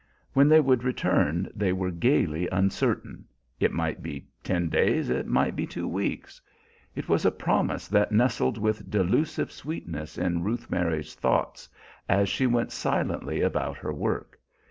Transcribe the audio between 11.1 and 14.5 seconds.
thoughts, as she went silently about her work.